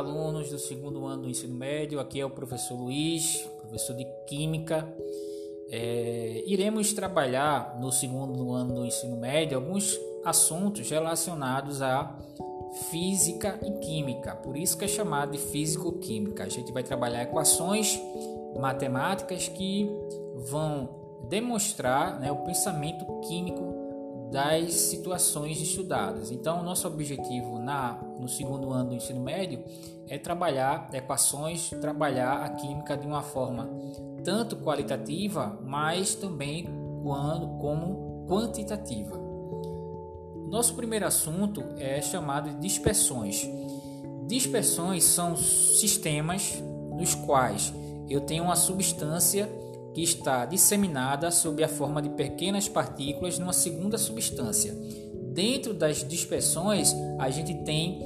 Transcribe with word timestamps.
alunos 0.00 0.48
do 0.48 0.58
segundo 0.58 1.04
ano 1.06 1.22
do 1.22 1.28
ensino 1.28 1.54
médio. 1.54 2.00
Aqui 2.00 2.20
é 2.20 2.24
o 2.24 2.30
professor 2.30 2.74
Luiz, 2.74 3.46
professor 3.60 3.94
de 3.94 4.06
Química. 4.26 4.88
É, 5.70 6.42
iremos 6.46 6.92
trabalhar 6.94 7.78
no 7.78 7.92
segundo 7.92 8.52
ano 8.52 8.74
do 8.74 8.86
ensino 8.86 9.16
médio 9.18 9.58
alguns 9.58 10.00
assuntos 10.24 10.88
relacionados 10.88 11.82
a 11.82 12.18
física 12.90 13.58
e 13.62 13.78
química, 13.80 14.34
por 14.34 14.56
isso 14.56 14.78
que 14.78 14.84
é 14.84 14.88
chamado 14.88 15.32
de 15.32 15.38
físico-química. 15.38 16.44
A 16.44 16.48
gente 16.48 16.72
vai 16.72 16.82
trabalhar 16.82 17.22
equações 17.22 18.00
matemáticas 18.58 19.48
que 19.48 19.88
vão 20.48 20.88
demonstrar 21.28 22.18
né, 22.20 22.32
o 22.32 22.36
pensamento 22.36 23.04
químico 23.28 23.69
das 24.30 24.72
situações 24.72 25.60
estudadas. 25.60 26.30
Então, 26.30 26.62
nosso 26.62 26.86
objetivo 26.86 27.58
na, 27.58 28.00
no 28.18 28.28
segundo 28.28 28.70
ano 28.70 28.90
do 28.90 28.94
ensino 28.94 29.20
médio 29.20 29.64
é 30.08 30.18
trabalhar 30.18 30.88
equações, 30.92 31.70
trabalhar 31.80 32.44
a 32.44 32.48
química 32.50 32.96
de 32.96 33.06
uma 33.06 33.22
forma 33.22 33.68
tanto 34.24 34.56
qualitativa, 34.56 35.58
mas 35.64 36.14
também 36.14 36.68
quando, 37.02 37.58
como 37.58 38.26
quantitativa. 38.28 39.18
Nosso 40.48 40.74
primeiro 40.74 41.06
assunto 41.06 41.62
é 41.78 42.00
chamado 42.00 42.50
de 42.50 42.56
dispersões. 42.56 43.48
Dispersões 44.26 45.04
são 45.04 45.36
sistemas 45.36 46.62
nos 46.92 47.14
quais 47.14 47.72
eu 48.08 48.20
tenho 48.20 48.44
uma 48.44 48.56
substância 48.56 49.48
que 49.94 50.02
está 50.02 50.46
disseminada 50.46 51.30
sob 51.30 51.62
a 51.62 51.68
forma 51.68 52.00
de 52.00 52.10
pequenas 52.10 52.68
partículas 52.68 53.38
numa 53.38 53.52
segunda 53.52 53.98
substância. 53.98 54.74
Dentro 55.32 55.72
das 55.72 56.06
dispersões, 56.06 56.94
a 57.18 57.30
gente 57.30 57.54
tem 57.64 58.00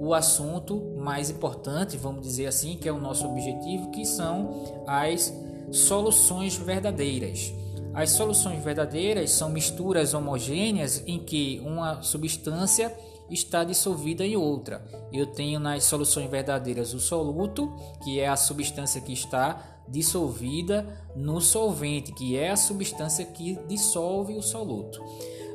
o 0.00 0.14
assunto 0.14 0.94
mais 0.96 1.28
importante, 1.28 1.96
vamos 1.96 2.22
dizer 2.22 2.46
assim, 2.46 2.76
que 2.76 2.88
é 2.88 2.92
o 2.92 3.00
nosso 3.00 3.26
objetivo, 3.26 3.90
que 3.90 4.04
são 4.06 4.82
as 4.86 5.32
soluções 5.70 6.56
verdadeiras. 6.56 7.52
As 7.92 8.10
soluções 8.10 8.62
verdadeiras 8.62 9.30
são 9.30 9.50
misturas 9.50 10.14
homogêneas 10.14 11.02
em 11.06 11.18
que 11.18 11.60
uma 11.64 12.02
substância 12.02 12.94
está 13.30 13.64
dissolvida 13.64 14.24
em 14.24 14.36
outra. 14.36 14.84
Eu 15.12 15.26
tenho 15.26 15.60
nas 15.60 15.84
soluções 15.84 16.30
verdadeiras 16.30 16.92
o 16.94 17.00
soluto, 17.00 17.72
que 18.02 18.20
é 18.20 18.28
a 18.28 18.36
substância 18.36 19.00
que 19.00 19.12
está 19.12 19.80
dissolvida 19.88 20.86
no 21.16 21.40
solvente, 21.40 22.12
que 22.12 22.36
é 22.36 22.50
a 22.50 22.56
substância 22.56 23.24
que 23.24 23.58
dissolve 23.66 24.34
o 24.34 24.42
soluto. 24.42 25.02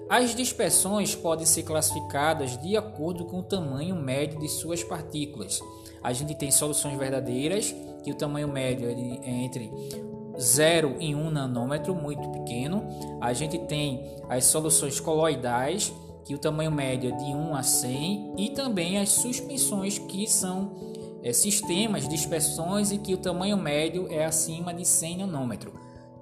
As 0.08 0.36
dispersões 0.36 1.16
podem 1.16 1.46
ser 1.46 1.64
classificadas 1.64 2.62
de 2.62 2.78
acordo 2.78 3.26
com 3.26 3.40
o 3.40 3.44
tamanho 3.44 3.96
médio 3.96 4.40
de 4.40 4.48
suas 4.48 4.84
partículas. 4.84 5.60
A 6.04 6.14
gente 6.14 6.36
tem 6.36 6.52
soluções 6.52 6.98
verdadeiras, 6.98 7.74
que 8.04 8.12
o 8.12 8.16
tamanho 8.16 8.48
médio 8.48 8.88
é 8.88 9.30
entre 9.32 9.72
0 10.40 10.98
e 11.00 11.16
1 11.16 11.32
nanômetro, 11.32 11.96
muito 11.96 12.30
pequeno. 12.30 12.84
A 13.20 13.34
gente 13.34 13.58
tem 13.60 14.16
as 14.30 14.46
soluções 14.46 15.00
coloidais, 15.00 15.92
que 16.26 16.34
o 16.34 16.40
tamanho 16.40 16.72
médio 16.72 17.14
é 17.14 17.16
de 17.16 17.24
1 17.24 17.56
a 17.56 17.64
100, 17.64 18.34
e 18.38 18.50
também 18.50 18.98
as 18.98 19.10
suspensões, 19.10 20.00
que 20.00 20.28
são 20.28 20.74
é, 21.24 21.32
sistemas 21.32 22.04
de 22.04 22.10
dispersões 22.10 22.92
e 22.92 22.98
que 22.98 23.14
o 23.14 23.18
tamanho 23.18 23.56
médio 23.56 24.08
é 24.12 24.26
acima 24.26 24.74
de 24.74 24.84
100 24.84 25.20
nanômetro. 25.20 25.74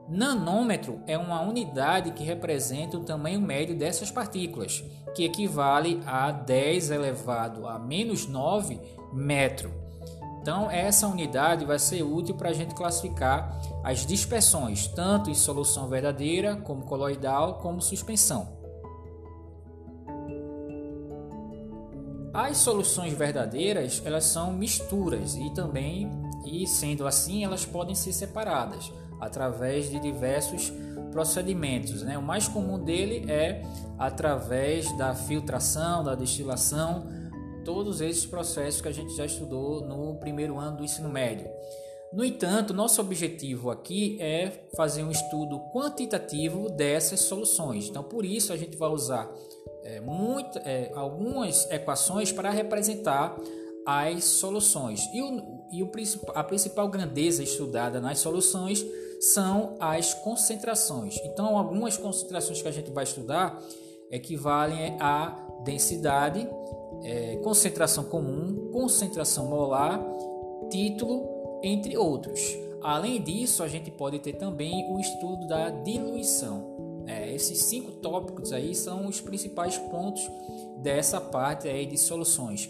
Nanômetro 0.07 0.99
é 1.07 1.17
uma 1.17 1.41
unidade 1.41 2.11
que 2.11 2.23
representa 2.23 2.97
o 2.97 3.03
tamanho 3.05 3.39
médio 3.39 3.77
dessas 3.77 4.11
partículas, 4.11 4.83
que 5.15 5.23
equivale 5.23 6.01
a 6.05 6.31
10 6.31 6.91
elevado 6.91 7.65
a 7.65 7.79
menos 7.79 8.27
9 8.27 8.79
metro. 9.13 9.71
Então, 10.41 10.69
essa 10.69 11.07
unidade 11.07 11.63
vai 11.63 11.79
ser 11.79 12.03
útil 12.03 12.35
para 12.35 12.49
a 12.49 12.53
gente 12.53 12.75
classificar 12.75 13.57
as 13.81 14.05
dispersões, 14.05 14.87
tanto 14.87 15.29
em 15.29 15.33
solução 15.33 15.87
verdadeira, 15.87 16.57
como 16.57 16.83
coloidal, 16.83 17.59
como 17.59 17.81
suspensão. 17.81 18.62
As 22.53 22.59
soluções 22.59 23.13
verdadeiras, 23.13 23.99
elas 24.05 24.25
são 24.25 24.53
misturas 24.53 25.33
e 25.33 25.49
também, 25.55 26.07
e 26.45 26.67
sendo 26.67 27.07
assim, 27.07 27.43
elas 27.43 27.65
podem 27.65 27.95
ser 27.95 28.13
separadas 28.13 28.93
através 29.19 29.89
de 29.89 29.99
diversos 29.99 30.71
procedimentos. 31.11 32.03
Né? 32.03 32.15
O 32.15 32.21
mais 32.21 32.47
comum 32.47 32.77
dele 32.77 33.25
é 33.27 33.63
através 33.97 34.95
da 34.99 35.15
filtração, 35.15 36.03
da 36.03 36.13
destilação, 36.13 37.07
todos 37.65 38.01
esses 38.01 38.23
processos 38.23 38.81
que 38.81 38.87
a 38.87 38.93
gente 38.93 39.15
já 39.15 39.25
estudou 39.25 39.81
no 39.81 40.19
primeiro 40.19 40.59
ano 40.59 40.77
do 40.77 40.83
ensino 40.83 41.09
médio. 41.09 41.49
No 42.13 42.23
entanto, 42.23 42.71
nosso 42.71 43.01
objetivo 43.01 43.71
aqui 43.71 44.15
é 44.21 44.67
fazer 44.77 45.03
um 45.03 45.09
estudo 45.09 45.59
quantitativo 45.73 46.69
dessas 46.69 47.21
soluções. 47.21 47.89
Então, 47.89 48.03
por 48.03 48.23
isso, 48.23 48.53
a 48.53 48.57
gente 48.57 48.77
vai 48.77 48.89
usar 48.89 49.27
é, 49.83 49.99
muito, 49.99 50.57
é, 50.59 50.91
algumas 50.95 51.69
equações 51.71 52.31
para 52.31 52.49
representar 52.49 53.35
as 53.85 54.23
soluções. 54.23 55.09
E, 55.13 55.21
o, 55.21 55.65
e 55.71 55.83
o, 55.83 55.91
a 56.33 56.43
principal 56.43 56.87
grandeza 56.87 57.43
estudada 57.43 57.99
nas 57.99 58.19
soluções 58.19 58.85
são 59.19 59.75
as 59.79 60.13
concentrações. 60.13 61.17
Então, 61.23 61.57
algumas 61.57 61.97
concentrações 61.97 62.61
que 62.61 62.67
a 62.67 62.71
gente 62.71 62.91
vai 62.91 63.03
estudar 63.03 63.61
equivalem 64.11 64.97
a 64.99 65.61
densidade, 65.63 66.47
é, 67.03 67.37
concentração 67.37 68.03
comum, 68.03 68.69
concentração 68.71 69.47
molar, 69.47 69.99
título, 70.69 71.59
entre 71.63 71.97
outros. 71.97 72.57
Além 72.81 73.21
disso, 73.21 73.63
a 73.63 73.67
gente 73.67 73.89
pode 73.89 74.19
ter 74.19 74.33
também 74.33 74.91
o 74.91 74.99
estudo 74.99 75.47
da 75.47 75.69
diluição. 75.69 76.72
É, 77.05 77.33
esses 77.33 77.57
cinco 77.63 77.91
tópicos 77.93 78.51
aí 78.51 78.73
são 78.73 79.07
os 79.07 79.19
principais 79.19 79.77
pontos 79.77 80.29
dessa 80.81 81.19
parte 81.19 81.67
aí 81.67 81.85
de 81.85 81.97
soluções. 81.97 82.69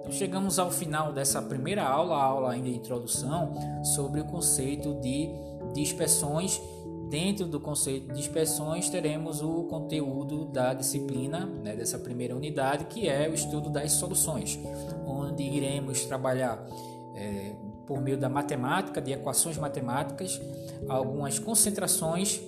Então 0.00 0.12
chegamos 0.12 0.58
ao 0.58 0.70
final 0.70 1.12
dessa 1.12 1.42
primeira 1.42 1.82
aula, 1.82 2.16
aula 2.16 2.52
ainda 2.52 2.68
de 2.68 2.76
introdução, 2.76 3.54
sobre 3.96 4.20
o 4.20 4.24
conceito 4.24 4.94
de 5.00 5.30
dispersões. 5.74 6.60
Dentro 7.08 7.46
do 7.46 7.60
conceito 7.60 8.08
de 8.08 8.14
dispersões 8.14 8.88
teremos 8.88 9.40
o 9.40 9.64
conteúdo 9.64 10.44
da 10.44 10.74
disciplina, 10.74 11.46
né, 11.46 11.76
dessa 11.76 11.98
primeira 11.98 12.34
unidade, 12.34 12.86
que 12.86 13.08
é 13.08 13.28
o 13.28 13.34
estudo 13.34 13.70
das 13.70 13.92
soluções, 13.92 14.58
onde 15.06 15.44
iremos 15.44 16.04
trabalhar 16.04 16.66
é, 17.14 17.54
por 17.86 18.00
meio 18.00 18.18
da 18.18 18.28
matemática, 18.28 19.00
de 19.00 19.12
equações 19.12 19.56
matemáticas, 19.56 20.40
algumas 20.88 21.38
concentrações 21.38 22.42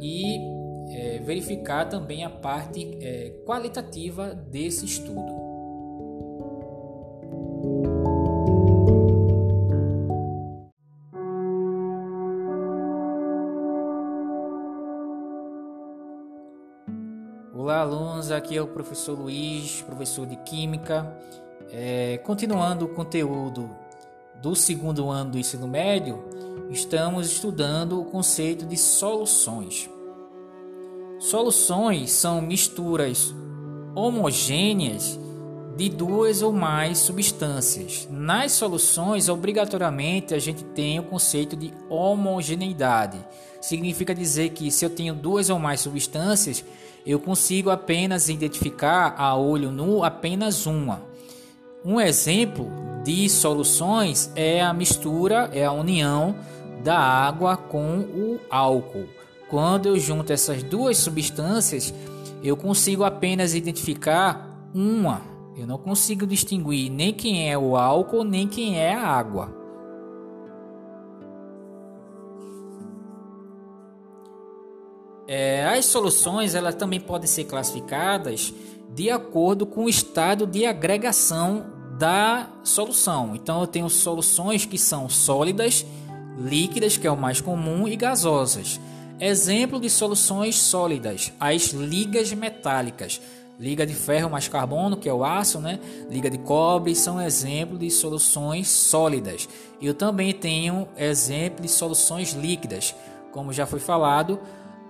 e 0.00 0.38
é, 0.90 1.18
verificar 1.20 1.88
também 1.88 2.24
a 2.24 2.30
parte 2.30 2.98
é, 3.00 3.30
qualitativa 3.46 4.34
desse 4.34 4.84
estudo. 4.84 5.40
Olá, 17.54 17.80
alunos. 17.80 18.30
Aqui 18.32 18.56
é 18.56 18.62
o 18.62 18.66
professor 18.66 19.18
Luiz, 19.18 19.82
professor 19.82 20.26
de 20.26 20.36
Química. 20.36 21.16
É, 21.70 22.18
continuando 22.18 22.84
o 22.84 22.88
conteúdo 22.88 23.70
do 24.42 24.56
segundo 24.56 25.08
ano 25.08 25.30
do 25.30 25.38
ensino 25.38 25.68
médio, 25.68 26.22
estamos 26.68 27.30
estudando 27.30 28.00
o 28.00 28.04
conceito 28.04 28.66
de 28.66 28.76
soluções. 28.76 29.88
Soluções 31.20 32.10
são 32.10 32.42
misturas 32.42 33.32
homogêneas 33.94 35.18
de 35.76 35.88
duas 35.88 36.42
ou 36.42 36.52
mais 36.52 36.98
substâncias. 36.98 38.08
Nas 38.10 38.52
soluções, 38.52 39.28
obrigatoriamente, 39.28 40.34
a 40.34 40.38
gente 40.40 40.64
tem 40.64 40.98
o 40.98 41.04
conceito 41.04 41.54
de 41.54 41.72
homogeneidade. 41.88 43.24
Significa 43.60 44.12
dizer 44.12 44.50
que 44.50 44.72
se 44.72 44.84
eu 44.84 44.90
tenho 44.90 45.14
duas 45.14 45.50
ou 45.50 45.58
mais 45.60 45.80
substâncias, 45.80 46.64
eu 47.06 47.20
consigo 47.20 47.70
apenas 47.70 48.28
identificar 48.28 49.14
a 49.16 49.36
olho 49.36 49.70
nu 49.70 50.02
apenas 50.02 50.66
uma. 50.66 51.02
Um 51.84 52.00
exemplo 52.00 52.91
de 53.04 53.28
soluções 53.28 54.30
é 54.34 54.62
a 54.62 54.72
mistura, 54.72 55.50
é 55.52 55.64
a 55.64 55.72
união 55.72 56.36
da 56.82 56.98
água 56.98 57.56
com 57.56 58.00
o 58.00 58.40
álcool. 58.50 59.08
Quando 59.48 59.86
eu 59.86 59.98
junto 59.98 60.32
essas 60.32 60.62
duas 60.62 60.96
substâncias, 60.98 61.92
eu 62.42 62.56
consigo 62.56 63.04
apenas 63.04 63.54
identificar 63.54 64.70
uma. 64.74 65.22
Eu 65.56 65.66
não 65.66 65.78
consigo 65.78 66.26
distinguir 66.26 66.90
nem 66.90 67.12
quem 67.12 67.50
é 67.50 67.58
o 67.58 67.76
álcool 67.76 68.24
nem 68.24 68.48
quem 68.48 68.78
é 68.78 68.94
a 68.94 69.06
água. 69.06 69.62
É, 75.28 75.64
as 75.66 75.86
soluções 75.86 76.54
elas 76.54 76.74
também 76.74 77.00
podem 77.00 77.26
ser 77.26 77.44
classificadas 77.44 78.52
de 78.94 79.10
acordo 79.10 79.64
com 79.64 79.84
o 79.84 79.88
estado 79.88 80.46
de 80.46 80.66
agregação 80.66 81.81
da 82.02 82.48
solução. 82.64 83.36
Então 83.36 83.60
eu 83.60 83.66
tenho 83.68 83.88
soluções 83.88 84.64
que 84.64 84.76
são 84.76 85.08
sólidas, 85.08 85.86
líquidas, 86.36 86.96
que 86.96 87.06
é 87.06 87.10
o 87.12 87.16
mais 87.16 87.40
comum, 87.40 87.86
e 87.86 87.94
gasosas. 87.94 88.80
Exemplo 89.20 89.78
de 89.78 89.88
soluções 89.88 90.56
sólidas: 90.56 91.32
as 91.38 91.66
ligas 91.68 92.32
metálicas. 92.32 93.20
Liga 93.56 93.86
de 93.86 93.94
ferro 93.94 94.28
mais 94.28 94.48
carbono, 94.48 94.96
que 94.96 95.08
é 95.08 95.14
o 95.14 95.24
aço, 95.24 95.60
né? 95.60 95.78
Liga 96.10 96.28
de 96.28 96.38
cobre 96.38 96.92
são 96.96 97.22
exemplos 97.22 97.78
de 97.78 97.88
soluções 97.88 98.68
sólidas. 98.68 99.48
Eu 99.80 99.94
também 99.94 100.34
tenho 100.34 100.88
exemplo 100.96 101.62
de 101.62 101.68
soluções 101.68 102.32
líquidas. 102.32 102.92
Como 103.30 103.52
já 103.52 103.64
foi 103.64 103.78
falado, 103.78 104.40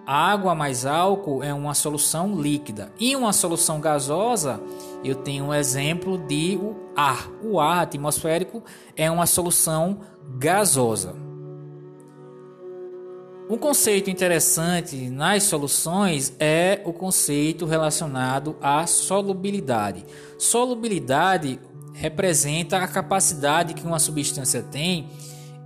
água 0.06 0.54
mais 0.54 0.84
álcool 0.84 1.42
é 1.42 1.52
uma 1.52 1.74
solução 1.74 2.40
líquida. 2.40 2.92
E 2.98 3.14
uma 3.14 3.32
solução 3.32 3.80
gasosa, 3.80 4.60
eu 5.04 5.14
tenho 5.14 5.46
um 5.46 5.54
exemplo 5.54 6.18
de 6.18 6.58
o 6.60 6.76
ar. 6.96 7.28
O 7.42 7.60
ar 7.60 7.82
atmosférico 7.82 8.62
é 8.96 9.10
uma 9.10 9.26
solução 9.26 10.00
gasosa. 10.38 11.14
Um 13.50 13.58
conceito 13.58 14.08
interessante 14.08 15.10
nas 15.10 15.42
soluções 15.42 16.32
é 16.38 16.80
o 16.84 16.92
conceito 16.92 17.66
relacionado 17.66 18.56
à 18.62 18.86
solubilidade. 18.86 20.06
Solubilidade 20.38 21.60
representa 21.92 22.78
a 22.78 22.88
capacidade 22.88 23.74
que 23.74 23.86
uma 23.86 23.98
substância 23.98 24.62
tem 24.62 25.10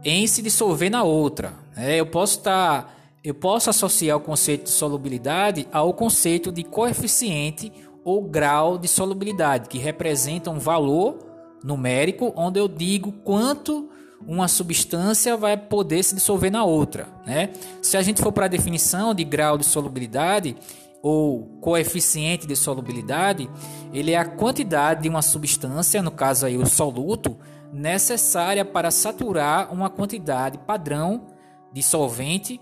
em 0.02 0.26
se 0.26 0.42
dissolver 0.42 0.90
na 0.90 1.02
outra. 1.02 1.52
É, 1.76 2.00
eu 2.00 2.06
posso 2.06 2.38
estar, 2.38 2.82
tá, 2.82 2.95
eu 3.26 3.34
posso 3.34 3.68
associar 3.68 4.16
o 4.16 4.20
conceito 4.20 4.62
de 4.66 4.70
solubilidade 4.70 5.66
ao 5.72 5.92
conceito 5.92 6.52
de 6.52 6.62
coeficiente 6.62 7.72
ou 8.04 8.22
grau 8.22 8.78
de 8.78 8.86
solubilidade, 8.86 9.68
que 9.68 9.78
representa 9.78 10.48
um 10.48 10.60
valor 10.60 11.18
numérico 11.64 12.32
onde 12.36 12.60
eu 12.60 12.68
digo 12.68 13.10
quanto 13.10 13.90
uma 14.24 14.46
substância 14.46 15.36
vai 15.36 15.56
poder 15.56 16.04
se 16.04 16.14
dissolver 16.14 16.52
na 16.52 16.64
outra. 16.64 17.08
Né? 17.26 17.50
Se 17.82 17.96
a 17.96 18.02
gente 18.02 18.22
for 18.22 18.30
para 18.30 18.44
a 18.44 18.48
definição 18.48 19.12
de 19.12 19.24
grau 19.24 19.58
de 19.58 19.64
solubilidade 19.64 20.56
ou 21.02 21.58
coeficiente 21.60 22.46
de 22.46 22.54
solubilidade, 22.54 23.50
ele 23.92 24.12
é 24.12 24.18
a 24.18 24.24
quantidade 24.24 25.02
de 25.02 25.08
uma 25.08 25.20
substância, 25.20 26.00
no 26.00 26.12
caso 26.12 26.46
aí 26.46 26.56
o 26.56 26.64
soluto, 26.64 27.36
necessária 27.72 28.64
para 28.64 28.92
saturar 28.92 29.74
uma 29.74 29.90
quantidade 29.90 30.58
padrão 30.58 31.26
de 31.72 31.82
solvente 31.82 32.60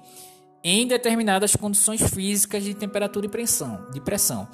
em 0.64 0.86
determinadas 0.86 1.54
condições 1.54 2.02
físicas 2.10 2.64
de 2.64 2.72
temperatura 2.72 3.26
e 3.26 3.28
pressão. 3.28 3.86
De 3.92 4.00
pressão. 4.00 4.48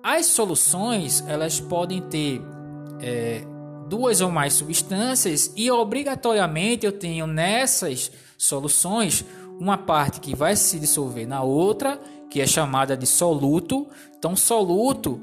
As 0.00 0.26
soluções 0.26 1.24
elas 1.26 1.58
podem 1.58 2.00
ter 2.02 2.40
é, 3.00 3.42
duas 3.88 4.20
ou 4.20 4.30
mais 4.30 4.54
substâncias 4.54 5.52
e 5.56 5.70
obrigatoriamente 5.70 6.86
eu 6.86 6.92
tenho 6.92 7.26
nessas 7.26 8.12
soluções 8.38 9.24
uma 9.58 9.76
parte 9.76 10.20
que 10.20 10.34
vai 10.34 10.54
se 10.56 10.78
dissolver 10.78 11.26
na 11.26 11.42
outra, 11.42 12.00
que 12.30 12.40
é 12.40 12.46
chamada 12.46 12.96
de 12.96 13.06
soluto. 13.06 13.88
Então, 14.16 14.36
soluto 14.36 15.20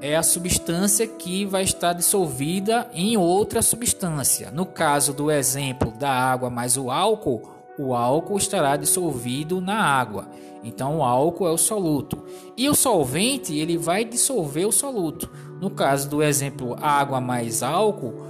é 0.00 0.16
a 0.16 0.22
substância 0.22 1.06
que 1.06 1.44
vai 1.44 1.62
estar 1.62 1.92
dissolvida 1.92 2.88
em 2.92 3.16
outra 3.16 3.62
substância. 3.62 4.50
No 4.50 4.66
caso 4.66 5.12
do 5.12 5.30
exemplo 5.30 5.92
da 5.92 6.10
água 6.10 6.50
mais 6.50 6.76
o 6.76 6.90
álcool, 6.90 7.57
o 7.78 7.94
álcool 7.94 8.36
estará 8.36 8.76
dissolvido 8.76 9.60
na 9.60 9.80
água. 9.80 10.26
Então 10.64 10.98
o 10.98 11.02
álcool 11.04 11.46
é 11.46 11.50
o 11.50 11.56
soluto. 11.56 12.22
E 12.56 12.68
o 12.68 12.74
solvente, 12.74 13.56
ele 13.56 13.78
vai 13.78 14.04
dissolver 14.04 14.66
o 14.66 14.72
soluto. 14.72 15.30
No 15.60 15.70
caso 15.70 16.10
do 16.10 16.22
exemplo 16.22 16.76
água 16.80 17.20
mais 17.20 17.62
álcool, 17.62 18.26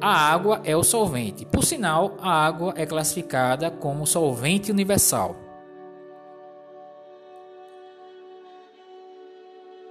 a 0.00 0.14
água 0.14 0.60
é 0.64 0.76
o 0.76 0.84
solvente. 0.84 1.44
Por 1.44 1.64
sinal, 1.64 2.16
a 2.22 2.30
água 2.30 2.72
é 2.76 2.86
classificada 2.86 3.70
como 3.70 4.06
solvente 4.06 4.70
universal. 4.70 5.49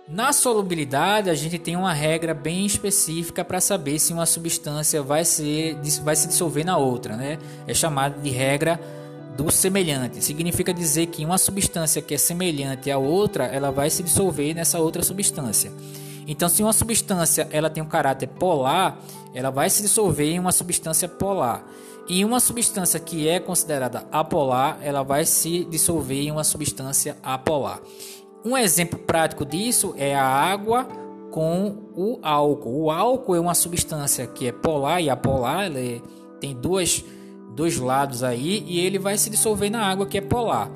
Na 0.09 0.33
solubilidade, 0.33 1.29
a 1.29 1.35
gente 1.35 1.59
tem 1.59 1.75
uma 1.75 1.94
regra 1.94 2.33
bem 2.33 2.65
específica 2.65 3.45
para 3.45 3.61
saber 3.61 4.00
se 4.00 4.11
uma 4.11 4.25
substância 4.25 5.03
vai, 5.03 5.23
ser, 5.23 5.77
vai 6.03 6.15
se 6.15 6.27
dissolver 6.27 6.65
na 6.65 6.77
outra. 6.77 7.15
Né? 7.15 7.38
É 7.67 7.75
chamada 7.75 8.19
de 8.19 8.31
regra 8.31 8.79
do 9.38 9.51
semelhante. 9.51 10.23
Significa 10.23 10.73
dizer 10.73 11.06
que 11.07 11.23
uma 11.23 11.38
substância 11.38 12.01
que 12.01 12.15
é 12.15 12.17
semelhante 12.17 12.89
à 12.89 12.97
outra, 12.97 13.45
ela 13.45 13.69
vai 13.69 13.91
se 13.91 14.01
dissolver 14.01 14.56
nessa 14.56 14.79
outra 14.79 15.03
substância. 15.03 15.71
Então, 16.25 16.50
se 16.50 16.63
uma 16.63 16.73
substância 16.73 17.47
ela 17.51 17.69
tem 17.69 17.83
um 17.83 17.88
caráter 17.88 18.27
polar, 18.27 19.00
ela 19.31 19.51
vai 19.51 19.69
se 19.69 19.83
dissolver 19.83 20.33
em 20.33 20.39
uma 20.39 20.51
substância 20.51 21.07
polar. 21.07 21.63
E 22.07 22.25
uma 22.25 22.39
substância 22.39 23.00
que 23.00 23.27
é 23.27 23.39
considerada 23.39 24.07
apolar, 24.11 24.79
ela 24.81 25.03
vai 25.03 25.23
se 25.23 25.65
dissolver 25.65 26.17
em 26.17 26.31
uma 26.31 26.44
substância 26.44 27.15
apolar. 27.21 27.79
Um 28.44 28.57
exemplo 28.57 28.97
prático 29.00 29.45
disso 29.45 29.94
é 29.97 30.15
a 30.15 30.24
água 30.24 30.88
com 31.31 31.77
o 31.95 32.19
álcool. 32.21 32.83
O 32.83 32.91
álcool 32.91 33.36
é 33.36 33.39
uma 33.39 33.53
substância 33.53 34.25
que 34.27 34.47
é 34.47 34.51
polar 34.51 35.01
e 35.01 35.09
apolar, 35.09 35.65
ele 35.65 36.01
tem 36.39 36.56
duas, 36.56 37.03
dois 37.56 37.77
lados 37.77 38.24
aí 38.24 38.63
e 38.65 38.80
ele 38.80 38.97
vai 38.97 39.18
se 39.18 39.30
dissolver 39.30 39.69
na 39.69 39.86
água 39.86 40.06
que 40.06 40.18
é 40.18 40.21
polar. 40.21 40.71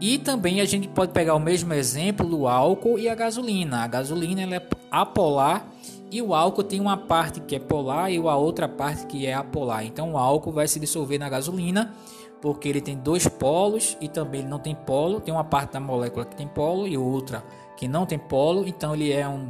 E 0.00 0.18
também 0.18 0.60
a 0.60 0.64
gente 0.64 0.88
pode 0.88 1.12
pegar 1.12 1.34
o 1.34 1.38
mesmo 1.38 1.72
exemplo 1.72 2.26
do 2.26 2.48
álcool 2.48 2.98
e 2.98 3.08
a 3.08 3.14
gasolina. 3.14 3.84
A 3.84 3.86
gasolina 3.86 4.42
ela 4.42 4.56
é 4.56 4.66
apolar 4.90 5.66
e 6.10 6.20
o 6.20 6.34
álcool 6.34 6.64
tem 6.64 6.80
uma 6.80 6.96
parte 6.96 7.40
que 7.40 7.54
é 7.54 7.58
polar 7.58 8.10
e 8.10 8.16
a 8.16 8.36
outra 8.36 8.68
parte 8.68 9.06
que 9.06 9.26
é 9.26 9.34
apolar. 9.34 9.84
Então 9.84 10.12
o 10.12 10.18
álcool 10.18 10.50
vai 10.50 10.66
se 10.66 10.80
dissolver 10.80 11.20
na 11.20 11.28
gasolina 11.28 11.94
porque 12.42 12.68
ele 12.68 12.80
tem 12.80 12.98
dois 12.98 13.28
polos 13.28 13.96
e 14.00 14.08
também 14.08 14.40
ele 14.40 14.50
não 14.50 14.58
tem 14.58 14.74
polo. 14.74 15.20
Tem 15.20 15.32
uma 15.32 15.44
parte 15.44 15.74
da 15.74 15.80
molécula 15.80 16.26
que 16.26 16.34
tem 16.34 16.48
polo 16.48 16.88
e 16.88 16.98
outra 16.98 17.44
que 17.76 17.86
não 17.86 18.04
tem 18.04 18.18
polo. 18.18 18.66
Então 18.66 18.92
ele 18.92 19.12
é 19.12 19.26
um, 19.28 19.48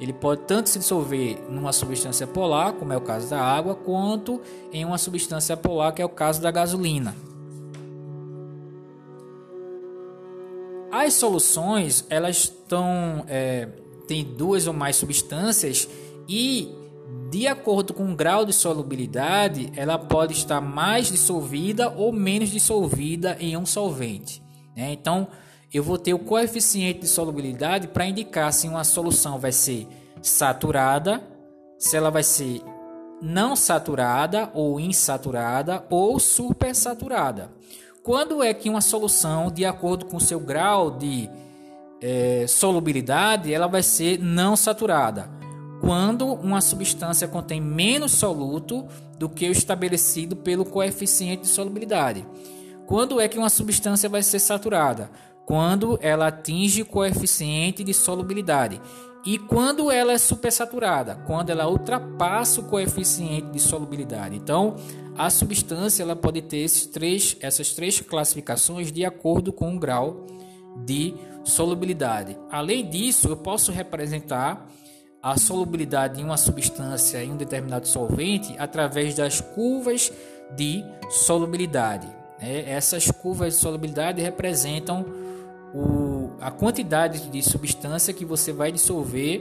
ele 0.00 0.12
pode 0.12 0.42
tanto 0.42 0.68
se 0.68 0.80
dissolver 0.80 1.40
numa 1.48 1.72
substância 1.72 2.26
polar, 2.26 2.72
como 2.72 2.92
é 2.92 2.96
o 2.96 3.00
caso 3.00 3.30
da 3.30 3.40
água, 3.40 3.76
quanto 3.76 4.40
em 4.72 4.84
uma 4.84 4.98
substância 4.98 5.56
polar, 5.56 5.92
que 5.92 6.02
é 6.02 6.04
o 6.04 6.08
caso 6.08 6.42
da 6.42 6.50
gasolina. 6.50 7.14
As 10.90 11.14
soluções 11.14 12.04
elas 12.10 12.38
estão 12.38 13.24
é, 13.28 13.68
tem 14.08 14.24
duas 14.24 14.66
ou 14.66 14.74
mais 14.74 14.96
substâncias 14.96 15.88
e 16.28 16.81
de 17.32 17.46
acordo 17.46 17.94
com 17.94 18.12
o 18.12 18.14
grau 18.14 18.44
de 18.44 18.52
solubilidade, 18.52 19.72
ela 19.74 19.98
pode 19.98 20.34
estar 20.34 20.60
mais 20.60 21.10
dissolvida 21.10 21.88
ou 21.88 22.12
menos 22.12 22.50
dissolvida 22.50 23.38
em 23.40 23.56
um 23.56 23.64
solvente. 23.64 24.42
Né? 24.76 24.92
Então, 24.92 25.26
eu 25.72 25.82
vou 25.82 25.96
ter 25.96 26.12
o 26.12 26.18
coeficiente 26.18 27.00
de 27.00 27.08
solubilidade 27.08 27.88
para 27.88 28.04
indicar 28.04 28.52
se 28.52 28.68
uma 28.68 28.84
solução 28.84 29.38
vai 29.38 29.50
ser 29.50 29.88
saturada, 30.20 31.26
se 31.78 31.96
ela 31.96 32.10
vai 32.10 32.22
ser 32.22 32.60
não 33.22 33.56
saturada 33.56 34.50
ou 34.52 34.78
insaturada 34.78 35.86
ou 35.88 36.20
supersaturada. 36.20 37.50
Quando 38.02 38.42
é 38.42 38.52
que 38.52 38.68
uma 38.68 38.82
solução, 38.82 39.50
de 39.50 39.64
acordo 39.64 40.04
com 40.04 40.18
o 40.18 40.20
seu 40.20 40.38
grau 40.38 40.90
de 40.90 41.30
é, 42.02 42.44
solubilidade, 42.46 43.54
ela 43.54 43.68
vai 43.68 43.82
ser 43.82 44.18
não 44.18 44.54
saturada? 44.54 45.41
Quando 45.82 46.26
uma 46.26 46.60
substância 46.60 47.26
contém 47.26 47.60
menos 47.60 48.12
soluto 48.12 48.86
do 49.18 49.28
que 49.28 49.48
o 49.48 49.50
estabelecido 49.50 50.36
pelo 50.36 50.64
coeficiente 50.64 51.42
de 51.42 51.48
solubilidade. 51.48 52.24
Quando 52.86 53.20
é 53.20 53.26
que 53.26 53.36
uma 53.36 53.50
substância 53.50 54.08
vai 54.08 54.22
ser 54.22 54.38
saturada? 54.38 55.10
Quando 55.44 55.98
ela 56.00 56.28
atinge 56.28 56.82
o 56.82 56.86
coeficiente 56.86 57.82
de 57.82 57.92
solubilidade. 57.92 58.80
E 59.26 59.38
quando 59.38 59.90
ela 59.90 60.12
é 60.12 60.18
supersaturada? 60.18 61.16
Quando 61.26 61.50
ela 61.50 61.68
ultrapassa 61.68 62.60
o 62.60 62.68
coeficiente 62.68 63.50
de 63.50 63.58
solubilidade. 63.58 64.36
Então, 64.36 64.76
a 65.18 65.30
substância 65.30 66.04
ela 66.04 66.14
pode 66.14 66.42
ter 66.42 66.58
esses 66.58 66.86
três, 66.86 67.36
essas 67.40 67.72
três 67.72 68.00
classificações 68.00 68.92
de 68.92 69.04
acordo 69.04 69.52
com 69.52 69.74
o 69.74 69.80
grau 69.80 70.26
de 70.84 71.12
solubilidade. 71.42 72.38
Além 72.52 72.88
disso, 72.88 73.26
eu 73.26 73.36
posso 73.36 73.72
representar 73.72 74.70
a 75.22 75.38
solubilidade 75.38 76.16
de 76.16 76.24
uma 76.24 76.36
substância 76.36 77.22
em 77.22 77.32
um 77.32 77.36
determinado 77.36 77.86
solvente 77.86 78.56
através 78.58 79.14
das 79.14 79.40
curvas 79.40 80.12
de 80.56 80.84
solubilidade. 81.10 82.08
Né? 82.40 82.68
Essas 82.68 83.08
curvas 83.10 83.54
de 83.54 83.60
solubilidade 83.60 84.20
representam 84.20 85.06
a 86.40 86.50
quantidade 86.50 87.28
de 87.28 87.42
substância 87.42 88.12
que 88.12 88.24
você 88.24 88.52
vai 88.52 88.72
dissolver 88.72 89.40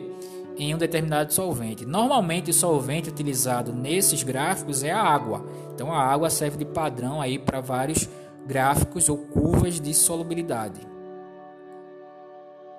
em 0.57 0.75
um 0.75 0.77
determinado 0.77 1.33
solvente. 1.33 1.85
Normalmente 1.85 2.51
o 2.51 2.53
solvente 2.53 3.09
utilizado 3.09 3.73
nesses 3.73 4.21
gráficos 4.21 4.83
é 4.83 4.91
a 4.91 5.01
água. 5.01 5.43
Então 5.73 5.91
a 5.91 6.03
água 6.03 6.29
serve 6.29 6.57
de 6.57 6.65
padrão 6.65 7.19
aí 7.19 7.39
para 7.39 7.59
vários 7.59 8.07
gráficos 8.45 9.09
ou 9.09 9.17
curvas 9.17 9.79
de 9.79 9.93
solubilidade. 9.95 10.79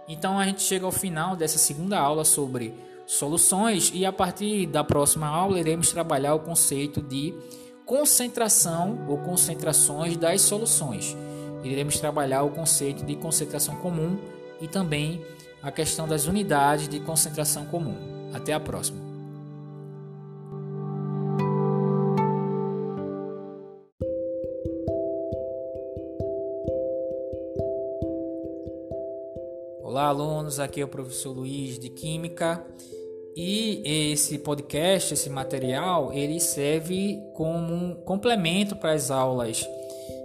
Então 0.07 0.39
a 0.39 0.45
gente 0.45 0.63
chega 0.63 0.87
ao 0.87 0.93
final 0.93 1.35
dessa 1.35 1.59
segunda 1.59 1.99
aula 1.99 2.25
sobre 2.25 2.92
soluções 3.07 3.91
e 3.95 4.05
a 4.07 4.13
partir 4.13 4.67
da 4.67 4.83
próxima 4.83 5.27
aula 5.27 5.59
iremos 5.59 5.91
trabalhar 5.91 6.35
o 6.35 6.41
conceito 6.41 7.03
de 7.03 7.35
concentração 7.85 9.07
ou 9.09 9.19
concentrações 9.19 10.17
das 10.17 10.41
soluções. 10.43 11.17
Iremos 11.63 11.99
trabalhar 11.99 12.43
o 12.43 12.51
conceito 12.51 13.05
de 13.05 13.17
concentração 13.17 13.77
comum 13.77 14.19
e 14.61 14.67
também 14.67 15.25
a 15.63 15.71
questão 15.71 16.09
das 16.09 16.27
unidades 16.27 16.89
de 16.89 17.01
concentração 17.01 17.67
comum. 17.67 17.97
Até 18.33 18.53
a 18.53 18.61
próxima. 18.61 19.12
Olá, 30.03 30.09
alunos. 30.09 30.59
Aqui 30.59 30.81
é 30.81 30.85
o 30.85 30.89
professor 30.89 31.31
Luiz 31.31 31.79
de 31.79 31.89
Química. 31.89 32.67
E 33.37 34.11
esse 34.11 34.37
podcast, 34.37 35.15
esse 35.15 35.31
material, 35.31 36.13
ele 36.13 36.41
serve 36.41 37.23
como 37.35 37.73
um 37.73 37.95
complemento 37.95 38.75
para 38.75 38.95
as 38.95 39.13
aulas 39.13 39.65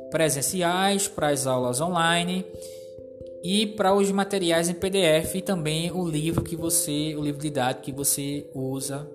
presenciais, 0.09 1.07
para 1.07 1.27
as 1.27 1.45
aulas 1.45 1.79
online 1.79 2.43
e 3.43 3.67
para 3.67 3.93
os 3.93 4.09
materiais 4.11 4.67
em 4.67 4.73
PDF 4.73 5.35
e 5.35 5.41
também 5.43 5.91
o 5.91 6.09
livro 6.09 6.43
que 6.43 6.55
você, 6.55 7.13
o 7.15 7.21
livro 7.21 7.39
didático 7.39 7.85
que 7.85 7.91
você 7.91 8.49
usa 8.55 9.07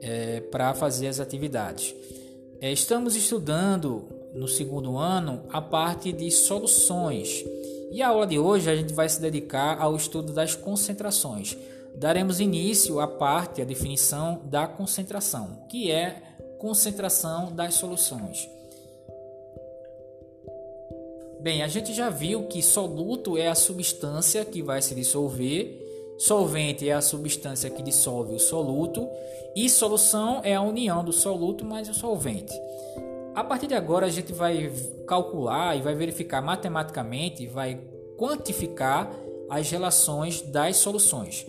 é, 0.00 0.40
para 0.40 0.72
fazer 0.72 1.08
as 1.08 1.20
atividades. 1.20 1.94
É, 2.62 2.72
estamos 2.72 3.14
estudando 3.14 4.08
no 4.32 4.48
segundo 4.48 4.96
ano 4.96 5.42
a 5.50 5.60
parte 5.60 6.12
de 6.12 6.30
soluções 6.30 7.44
e 7.92 8.00
a 8.00 8.08
aula 8.08 8.26
de 8.26 8.38
hoje 8.38 8.70
a 8.70 8.74
gente 8.74 8.94
vai 8.94 9.06
se 9.06 9.20
dedicar 9.20 9.78
ao 9.78 9.94
estudo 9.94 10.32
das 10.32 10.54
concentrações. 10.54 11.56
Daremos 11.94 12.40
início 12.40 12.98
à 12.98 13.06
parte, 13.06 13.60
a 13.60 13.66
definição 13.66 14.40
da 14.44 14.66
concentração, 14.66 15.58
que 15.68 15.90
é 15.90 16.22
concentração 16.58 17.52
das 17.52 17.74
soluções. 17.74 18.48
Bem, 21.40 21.62
a 21.62 21.68
gente 21.68 21.92
já 21.92 22.08
viu 22.08 22.44
que 22.44 22.62
soluto 22.62 23.36
é 23.36 23.48
a 23.48 23.54
substância 23.54 24.42
que 24.44 24.62
vai 24.62 24.80
se 24.80 24.94
dissolver, 24.94 26.16
solvente 26.18 26.88
é 26.88 26.92
a 26.94 27.02
substância 27.02 27.68
que 27.68 27.82
dissolve 27.82 28.36
o 28.36 28.38
soluto 28.38 29.06
e 29.54 29.68
solução 29.68 30.40
é 30.44 30.54
a 30.54 30.62
união 30.62 31.04
do 31.04 31.12
soluto 31.12 31.64
mais 31.64 31.88
o 31.90 31.94
solvente. 31.94 32.58
A 33.34 33.42
partir 33.42 33.66
de 33.66 33.74
agora 33.74 34.06
a 34.06 34.10
gente 34.10 34.32
vai 34.32 34.70
calcular 35.06 35.74
e 35.76 35.80
vai 35.80 35.94
verificar 35.94 36.42
matematicamente, 36.42 37.46
vai 37.46 37.80
quantificar 38.18 39.10
as 39.48 39.70
relações 39.70 40.42
das 40.42 40.76
soluções. 40.76 41.46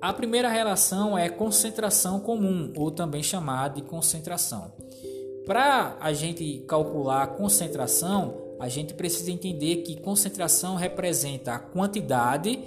A 0.00 0.12
primeira 0.12 0.48
relação 0.48 1.18
é 1.18 1.28
concentração 1.28 2.20
comum, 2.20 2.72
ou 2.76 2.90
também 2.90 3.22
chamada 3.22 3.76
de 3.76 3.82
concentração. 3.82 4.72
Para 5.44 5.96
a 6.00 6.12
gente 6.12 6.64
calcular 6.68 7.24
a 7.24 7.26
concentração, 7.26 8.34
a 8.60 8.68
gente 8.68 8.94
precisa 8.94 9.30
entender 9.32 9.78
que 9.78 10.00
concentração 10.00 10.76
representa 10.76 11.54
a 11.54 11.58
quantidade 11.58 12.60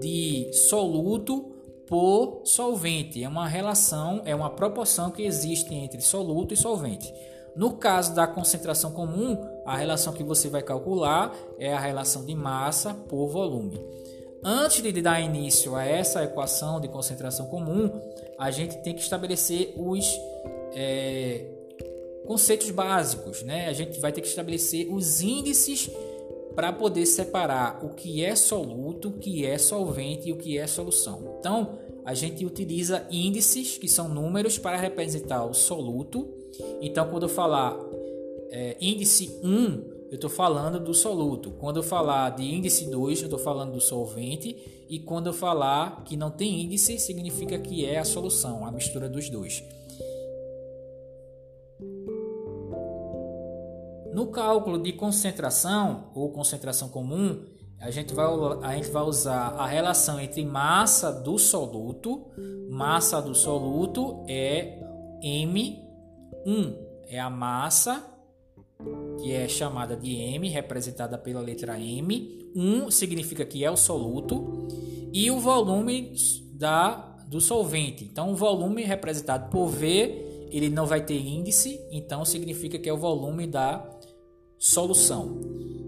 de 0.00 0.52
soluto 0.52 1.52
por 1.88 2.42
solvente. 2.44 3.24
É 3.24 3.28
uma 3.28 3.48
relação, 3.48 4.22
é 4.24 4.34
uma 4.34 4.50
proporção 4.50 5.10
que 5.10 5.22
existe 5.22 5.74
entre 5.74 6.00
soluto 6.00 6.54
e 6.54 6.56
solvente. 6.56 7.12
No 7.54 7.72
caso 7.76 8.14
da 8.14 8.26
concentração 8.26 8.92
comum, 8.92 9.38
a 9.64 9.76
relação 9.76 10.12
que 10.12 10.22
você 10.22 10.48
vai 10.48 10.62
calcular 10.62 11.34
é 11.58 11.72
a 11.72 11.78
relação 11.78 12.24
de 12.24 12.34
massa 12.34 12.94
por 12.94 13.28
volume. 13.28 13.80
Antes 14.42 14.82
de 14.82 15.00
dar 15.00 15.20
início 15.20 15.76
a 15.76 15.84
essa 15.84 16.24
equação 16.24 16.80
de 16.80 16.88
concentração 16.88 17.46
comum, 17.46 17.90
a 18.38 18.50
gente 18.50 18.76
tem 18.82 18.94
que 18.94 19.00
estabelecer 19.00 19.72
os 19.76 20.18
é, 20.74 21.46
conceitos 22.26 22.70
básicos. 22.70 23.42
Né? 23.42 23.68
A 23.68 23.72
gente 23.72 24.00
vai 24.00 24.10
ter 24.12 24.20
que 24.20 24.26
estabelecer 24.26 24.92
os 24.92 25.20
índices 25.20 25.90
para 26.54 26.72
poder 26.72 27.06
separar 27.06 27.84
o 27.84 27.90
que 27.90 28.24
é 28.24 28.34
soluto, 28.34 29.08
o 29.08 29.12
que 29.12 29.46
é 29.46 29.56
solvente 29.58 30.28
e 30.28 30.32
o 30.32 30.36
que 30.36 30.58
é 30.58 30.66
solução. 30.66 31.36
Então, 31.38 31.78
a 32.04 32.14
gente 32.14 32.44
utiliza 32.44 33.06
índices, 33.10 33.78
que 33.78 33.88
são 33.88 34.08
números, 34.08 34.58
para 34.58 34.76
representar 34.76 35.44
o 35.44 35.54
soluto. 35.54 36.41
Então, 36.80 37.08
quando 37.08 37.24
eu 37.24 37.28
falar 37.28 37.76
é, 38.50 38.76
índice 38.80 39.40
1, 39.42 39.92
eu 40.10 40.16
estou 40.16 40.28
falando 40.28 40.78
do 40.78 40.92
soluto. 40.92 41.52
Quando 41.52 41.78
eu 41.78 41.82
falar 41.82 42.30
de 42.30 42.42
índice 42.42 42.90
2, 42.90 43.20
eu 43.20 43.24
estou 43.24 43.38
falando 43.38 43.72
do 43.72 43.80
solvente. 43.80 44.84
E 44.88 44.98
quando 44.98 45.28
eu 45.28 45.32
falar 45.32 46.04
que 46.04 46.18
não 46.18 46.30
tem 46.30 46.60
índice, 46.60 46.98
significa 46.98 47.58
que 47.58 47.86
é 47.86 47.98
a 47.98 48.04
solução, 48.04 48.66
a 48.66 48.70
mistura 48.70 49.08
dos 49.08 49.30
dois. 49.30 49.64
No 54.12 54.26
cálculo 54.26 54.78
de 54.78 54.92
concentração 54.92 56.10
ou 56.14 56.30
concentração 56.30 56.90
comum, 56.90 57.42
a 57.80 57.90
gente 57.90 58.12
vai, 58.12 58.26
a 58.62 58.76
gente 58.76 58.90
vai 58.90 59.02
usar 59.04 59.54
a 59.56 59.66
relação 59.66 60.20
entre 60.20 60.44
massa 60.44 61.10
do 61.10 61.38
soluto. 61.38 62.26
Massa 62.68 63.22
do 63.22 63.34
soluto 63.34 64.22
é 64.28 64.78
M1, 66.46 66.76
é 67.06 67.18
a 67.18 67.30
massa 67.30 68.08
que 69.20 69.32
é 69.32 69.46
chamada 69.48 69.96
de 69.96 70.12
M, 70.12 70.48
representada 70.48 71.16
pela 71.16 71.40
letra 71.40 71.78
M. 71.78 72.50
1 72.54 72.90
significa 72.90 73.44
que 73.44 73.64
é 73.64 73.70
o 73.70 73.76
soluto 73.76 74.68
e 75.12 75.30
o 75.30 75.38
volume 75.38 76.14
da 76.54 77.08
do 77.32 77.40
solvente. 77.40 78.04
Então, 78.04 78.32
o 78.32 78.36
volume 78.36 78.82
representado 78.82 79.50
por 79.50 79.68
V, 79.68 80.48
ele 80.50 80.68
não 80.68 80.84
vai 80.84 81.02
ter 81.02 81.18
índice, 81.18 81.80
então 81.90 82.26
significa 82.26 82.78
que 82.78 82.86
é 82.86 82.92
o 82.92 82.98
volume 82.98 83.46
da 83.46 83.88
solução. 84.58 85.40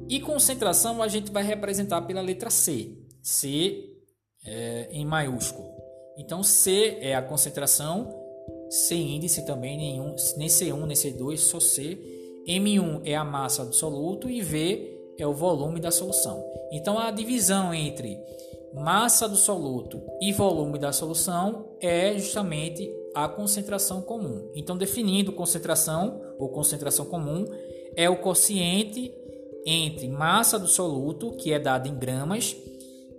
E 0.08 0.20
concentração 0.20 1.02
a 1.02 1.08
gente 1.08 1.30
vai 1.30 1.44
representar 1.44 2.00
pela 2.02 2.23
letra 2.23 2.49
C. 2.49 2.96
C 3.23 3.94
é, 4.42 4.88
em 4.90 5.04
maiúsculo. 5.04 5.68
Então 6.16 6.42
C 6.42 6.96
é 7.00 7.14
a 7.14 7.20
concentração, 7.20 8.24
sem 8.75 9.14
índice 9.14 9.47
também 9.47 9.76
nenhum, 9.76 10.16
nem 10.37 10.49
C1 10.49 10.87
nem 10.87 10.97
C2, 10.97 11.37
só 11.38 11.61
C. 11.61 11.97
M1 12.47 13.02
é 13.04 13.14
a 13.14 13.25
massa 13.25 13.64
do 13.64 13.75
soluto 13.75 14.28
e 14.28 14.43
V 14.43 15.14
é 15.16 15.26
o 15.26 15.33
volume 15.33 15.81
da 15.81 15.90
solução. 15.90 16.45
Então 16.73 16.99
a 16.99 17.11
divisão 17.11 17.73
entre 17.73 18.19
massa 18.75 19.28
do 19.28 19.37
soluto 19.37 20.02
e 20.21 20.33
volume 20.33 20.78
da 20.78 20.93
solução 20.93 21.76
é 21.81 22.19
justamente 22.19 22.90
a 23.14 23.28
concentração 23.28 24.02
comum. 24.02 24.50
Então 24.57 24.76
definindo 24.76 25.33
concentração 25.33 26.21
ou 26.38 26.49
concentração 26.49 27.07
comum 27.07 27.47
é 27.97 28.11
o 28.11 28.21
quociente 28.21 29.14
entre 29.64 30.09
massa 30.09 30.59
do 30.59 30.66
soluto, 30.66 31.31
que 31.37 31.52
é 31.52 31.59
dado 31.59 31.88
em 31.88 31.95
gramas, 31.97 32.57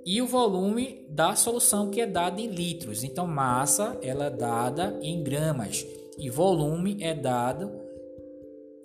e 0.06 0.22
o 0.22 0.28
volume 0.28 1.06
da 1.10 1.36
solução, 1.36 1.90
que 1.90 2.00
é 2.00 2.06
dado 2.06 2.40
em 2.40 2.48
litros. 2.48 3.04
Então, 3.04 3.26
massa 3.26 3.98
ela 4.02 4.26
é 4.26 4.30
dada 4.30 5.00
em 5.02 5.24
gramas 5.24 5.86
e 6.18 6.30
volume 6.30 6.98
é 7.02 7.14
dado 7.14 7.84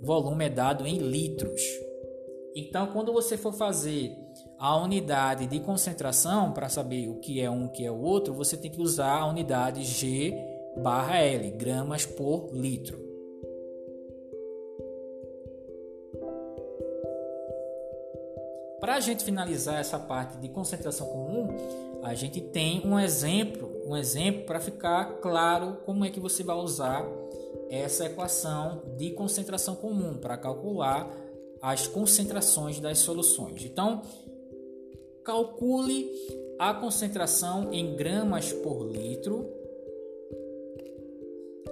volume 0.00 0.46
é 0.46 0.48
dado 0.48 0.86
em 0.86 0.96
litros. 0.96 1.60
Então, 2.56 2.86
quando 2.88 3.12
você 3.12 3.36
for 3.36 3.52
fazer 3.52 4.16
a 4.58 4.76
unidade 4.76 5.46
de 5.46 5.60
concentração 5.60 6.52
para 6.52 6.68
saber 6.68 7.08
o 7.08 7.20
que 7.20 7.40
é 7.40 7.50
um, 7.50 7.66
o 7.66 7.70
que 7.70 7.84
é 7.84 7.90
o 7.90 8.00
outro, 8.00 8.34
você 8.34 8.56
tem 8.56 8.70
que 8.70 8.80
usar 8.80 9.18
a 9.18 9.26
unidade 9.26 9.84
G 9.84 10.34
barra 10.82 11.18
L, 11.18 11.50
gramas 11.52 12.06
por 12.06 12.50
litro. 12.52 13.09
Para 18.80 18.94
a 18.94 19.00
gente 19.00 19.22
finalizar 19.24 19.78
essa 19.78 19.98
parte 19.98 20.38
de 20.38 20.48
concentração 20.48 21.06
comum, 21.06 21.48
a 22.02 22.14
gente 22.14 22.40
tem 22.40 22.80
um 22.86 22.98
exemplo, 22.98 23.70
um 23.86 23.94
exemplo 23.94 24.44
para 24.46 24.58
ficar 24.58 25.20
claro 25.20 25.82
como 25.84 26.04
é 26.04 26.10
que 26.10 26.18
você 26.18 26.42
vai 26.42 26.56
usar 26.56 27.06
essa 27.68 28.06
equação 28.06 28.82
de 28.96 29.10
concentração 29.10 29.76
comum 29.76 30.14
para 30.14 30.36
calcular 30.38 31.08
as 31.60 31.86
concentrações 31.86 32.80
das 32.80 32.98
soluções. 32.98 33.64
Então, 33.64 34.02
calcule 35.22 36.10
a 36.58 36.72
concentração 36.72 37.72
em 37.72 37.94
gramas 37.94 38.52
por 38.52 38.90
litro, 38.90 39.46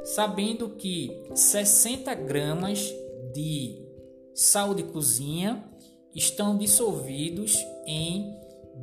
sabendo 0.05 0.71
que 0.71 1.23
60 1.35 2.15
gramas 2.15 2.95
de 3.33 3.87
sal 4.35 4.75
de 4.75 4.83
cozinha 4.85 5.65
estão 6.15 6.57
dissolvidos 6.57 7.57
em 7.87 8.35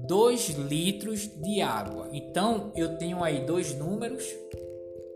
2 0.08 0.50
litros 0.50 1.30
de 1.42 1.62
água. 1.62 2.10
Então 2.12 2.72
eu 2.76 2.98
tenho 2.98 3.24
aí 3.24 3.46
dois 3.46 3.74
números. 3.76 4.24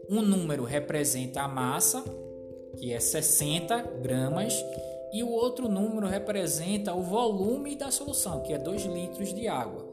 Um 0.10 0.22
número 0.22 0.63
representa 0.63 1.42
a 1.42 1.48
massa, 1.48 2.04
que 2.78 2.94
é 2.94 3.00
60 3.00 3.82
gramas, 4.01 4.54
e 5.12 5.24
o 5.24 5.30
outro 5.30 5.68
número 5.68 6.08
representa 6.08 6.94
o 6.94 7.01
volume 7.01 7.75
da 7.75 7.92
solução, 7.92 8.42
que 8.42 8.54
é 8.54 8.58
2 8.58 8.86
litros 8.86 9.34
de 9.34 9.48
água. 9.48 9.88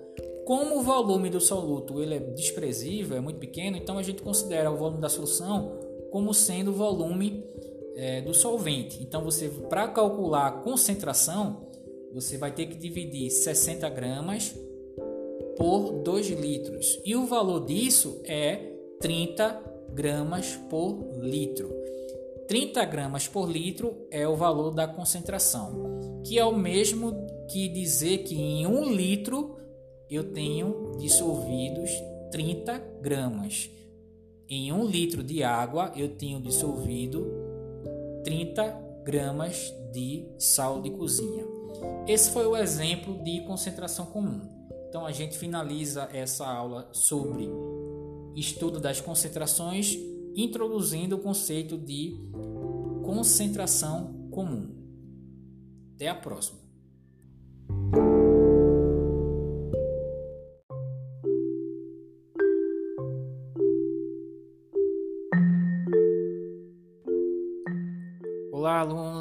Como 0.47 0.79
o 0.79 0.83
volume 0.83 1.29
do 1.29 1.41
soluto 1.41 2.01
ele 2.01 2.15
é 2.15 2.21
desprezível, 2.21 3.17
é 3.17 3.21
muito 3.21 3.41
pequeno, 3.41 3.77
então 3.77 3.99
a 3.99 4.03
gente 4.03 4.23
considera 4.23 4.71
o 4.71 4.77
volume 4.77 5.01
da 5.01 5.09
solução 5.09 5.77
como 6.11 6.33
sendo 6.33 6.71
o 6.71 6.75
volume 6.75 7.45
é, 7.97 8.21
do 8.21 8.33
solvente. 8.33 9.03
Então 9.03 9.25
você, 9.25 9.49
para 9.49 9.89
calcular 9.89 10.47
a 10.47 10.53
concentração, 10.53 11.67
você 12.17 12.39
vai 12.39 12.51
ter 12.51 12.65
que 12.65 12.77
dividir 12.77 13.31
60 13.31 13.87
gramas 13.91 14.57
por 15.55 16.03
2 16.03 16.29
litros. 16.31 16.99
E 17.05 17.15
o 17.15 17.27
valor 17.27 17.67
disso 17.67 18.23
é 18.25 18.73
30 19.01 19.63
gramas 19.93 20.59
por 20.71 20.99
litro. 21.21 21.71
30 22.49 22.83
gramas 22.87 23.29
por 23.29 23.47
litro 23.47 24.07
é 24.11 24.27
o 24.27 24.35
valor 24.35 24.71
da 24.71 24.89
concentração, 24.89 26.23
que 26.25 26.39
é 26.39 26.45
o 26.45 26.57
mesmo 26.57 27.13
que 27.51 27.69
dizer 27.69 28.19
que 28.25 28.35
em 28.35 28.67
um 28.67 28.91
litro 28.91 29.59
eu 30.09 30.25
tenho 30.33 30.93
dissolvidos 30.99 31.91
30 32.31 32.79
gramas. 33.03 33.69
Em 34.49 34.73
um 34.73 34.87
litro 34.87 35.23
de 35.23 35.43
água 35.43 35.93
eu 35.95 36.09
tenho 36.17 36.41
dissolvido 36.41 37.27
30 38.25 39.03
gramas 39.05 39.71
de 39.93 40.25
sal 40.39 40.81
de 40.81 40.89
cozinha. 40.89 41.56
Esse 42.07 42.31
foi 42.31 42.47
o 42.47 42.57
exemplo 42.57 43.23
de 43.23 43.41
concentração 43.43 44.07
comum. 44.07 44.41
Então 44.89 45.05
a 45.05 45.13
gente 45.13 45.37
finaliza 45.37 46.09
essa 46.13 46.47
aula 46.47 46.89
sobre 46.93 47.49
estudo 48.35 48.81
das 48.81 49.01
concentrações, 49.01 49.97
introduzindo 50.35 51.17
o 51.17 51.19
conceito 51.19 51.77
de 51.77 52.17
concentração 53.05 54.29
comum. 54.31 54.75
Até 55.95 56.09
a 56.09 56.15
próxima. 56.15 56.66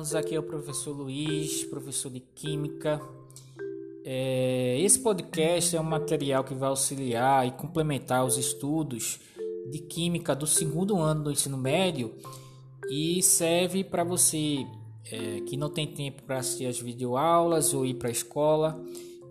Alunos. 0.06 0.14
Aqui 0.14 0.36
é 0.36 0.40
o 0.40 0.44
professor 0.44 0.96
Luiz, 0.96 1.64
professor 1.64 2.12
de 2.12 2.20
Química. 2.20 3.02
É, 4.04 4.78
esse 4.80 5.00
podcast 5.00 5.76
é 5.76 5.82
um 5.82 5.84
material 5.84 6.44
que 6.44 6.54
vai 6.54 6.70
auxiliar 6.70 7.48
e 7.48 7.52
complementar 7.52 8.24
os 8.24 8.38
estudos 8.38 9.20
de 9.72 9.80
Química 9.80 10.36
do 10.36 10.46
segundo 10.46 11.00
ano 11.00 11.24
do 11.24 11.32
ensino 11.32 11.58
médio 11.58 12.14
e 12.90 13.24
serve 13.24 13.84
para 13.84 14.04
você 14.04 14.66
é, 15.12 15.42
que 15.42 15.58
não 15.58 15.70
tem 15.70 15.88
tempo 15.88 16.22
para 16.24 16.38
assistir 16.38 16.68
as 16.68 16.80
videoaulas 16.80 17.74
ou 17.74 17.86
ir 17.86 17.96
para 17.96 18.10
a 18.10 18.12
escola, 18.12 18.80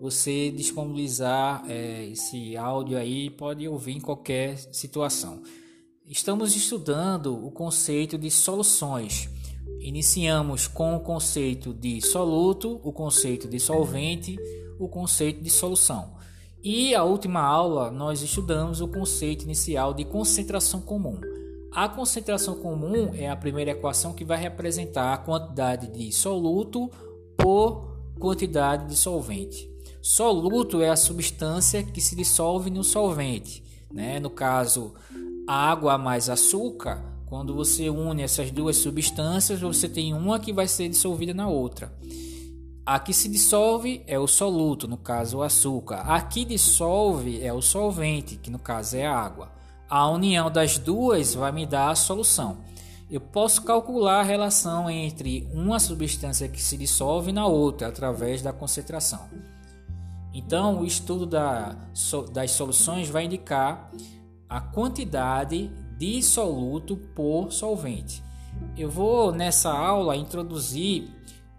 você 0.01 0.51
disponibilizar 0.51 1.63
é, 1.69 2.05
esse 2.07 2.57
áudio 2.57 2.97
aí 2.97 3.29
pode 3.29 3.65
ouvir 3.67 3.93
em 3.93 4.01
qualquer 4.01 4.57
situação. 4.73 5.41
Estamos 6.05 6.55
estudando 6.55 7.33
o 7.33 7.49
conceito 7.49 8.17
de 8.17 8.29
soluções. 8.29 9.29
Iniciamos 9.79 10.67
com 10.67 10.95
o 10.95 10.99
conceito 10.99 11.73
de 11.73 12.01
soluto, 12.01 12.79
o 12.83 12.91
conceito 12.91 13.47
de 13.47 13.59
solvente, 13.59 14.37
o 14.79 14.87
conceito 14.87 15.43
de 15.43 15.49
solução. 15.49 16.15
E 16.63 16.95
a 16.95 17.03
última 17.03 17.41
aula 17.41 17.91
nós 17.91 18.21
estudamos 18.21 18.81
o 18.81 18.87
conceito 18.87 19.43
inicial 19.43 19.93
de 19.93 20.03
concentração 20.03 20.81
comum. 20.81 21.19
A 21.71 21.87
concentração 21.87 22.55
comum 22.55 23.11
é 23.13 23.29
a 23.29 23.35
primeira 23.35 23.71
equação 23.71 24.13
que 24.13 24.25
vai 24.25 24.37
representar 24.37 25.13
a 25.13 25.17
quantidade 25.17 25.87
de 25.87 26.11
soluto 26.11 26.89
por 27.37 27.95
quantidade 28.19 28.87
de 28.87 28.95
solvente. 28.95 29.69
Soluto 30.01 30.81
é 30.81 30.89
a 30.89 30.95
substância 30.95 31.83
que 31.83 32.01
se 32.01 32.15
dissolve 32.15 32.69
no 32.69 32.83
solvente. 32.83 33.63
Né? 33.91 34.19
No 34.19 34.29
caso, 34.29 34.93
água 35.47 35.97
mais 35.97 36.29
açúcar, 36.29 37.14
quando 37.25 37.53
você 37.55 37.89
une 37.89 38.21
essas 38.21 38.51
duas 38.51 38.77
substâncias, 38.77 39.59
você 39.59 39.89
tem 39.89 40.13
uma 40.13 40.39
que 40.39 40.53
vai 40.53 40.67
ser 40.67 40.89
dissolvida 40.89 41.33
na 41.33 41.47
outra. 41.47 41.91
A 42.85 42.99
que 42.99 43.13
se 43.13 43.27
dissolve 43.27 44.03
é 44.05 44.19
o 44.19 44.27
soluto, 44.27 44.87
no 44.87 44.95
caso 44.95 45.39
o 45.39 45.43
açúcar. 45.43 46.01
A 46.01 46.21
que 46.21 46.45
dissolve 46.45 47.43
é 47.43 47.51
o 47.51 47.61
solvente, 47.61 48.35
que 48.35 48.51
no 48.51 48.59
caso 48.59 48.95
é 48.95 49.07
a 49.07 49.17
água. 49.17 49.51
A 49.89 50.07
união 50.07 50.51
das 50.51 50.77
duas 50.77 51.33
vai 51.33 51.51
me 51.51 51.65
dar 51.65 51.89
a 51.89 51.95
solução. 51.95 52.57
Eu 53.09 53.21
posso 53.21 53.63
calcular 53.63 54.19
a 54.19 54.23
relação 54.23 54.87
entre 54.87 55.47
uma 55.51 55.79
substância 55.79 56.47
que 56.47 56.61
se 56.61 56.77
dissolve 56.77 57.31
na 57.31 57.47
outra 57.47 57.87
através 57.87 58.43
da 58.43 58.53
concentração. 58.53 59.29
Então, 60.31 60.81
o 60.81 60.85
estudo 60.85 61.25
da, 61.25 61.75
das 62.31 62.51
soluções 62.51 63.09
vai 63.09 63.25
indicar 63.25 63.89
a 64.47 64.61
quantidade 64.61 65.71
de 65.97 66.21
soluto 66.21 66.97
por 67.15 67.51
solvente. 67.51 68.23
Eu 68.77 68.89
vou 68.89 69.31
nessa 69.31 69.71
aula 69.71 70.15
introduzir 70.15 71.09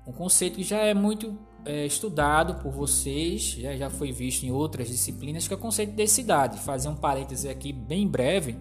um 0.07 0.12
conceito 0.12 0.57
que 0.57 0.62
já 0.62 0.79
é 0.79 0.94
muito 0.94 1.37
é, 1.64 1.85
estudado 1.85 2.55
por 2.62 2.70
vocês, 2.70 3.42
já, 3.42 3.77
já 3.77 3.90
foi 3.90 4.12
visto 4.12 4.44
em 4.44 4.53
outras 4.53 4.88
disciplinas, 4.88 5.49
que 5.49 5.55
é 5.55 5.57
o 5.57 5.61
conceito 5.61 5.90
de 5.90 5.96
densidade. 5.96 6.59
Fazer 6.61 6.88
um 6.88 6.94
parêntese 6.94 7.49
aqui 7.49 7.72
bem 7.72 8.07
breve 8.07 8.57